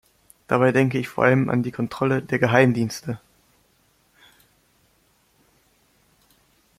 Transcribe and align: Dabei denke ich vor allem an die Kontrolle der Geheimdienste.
Dabei 0.47 0.71
denke 0.71 0.97
ich 0.97 1.09
vor 1.09 1.25
allem 1.25 1.47
an 1.51 1.61
die 1.61 1.71
Kontrolle 1.71 2.23
der 2.23 2.39
Geheimdienste. 2.39 3.19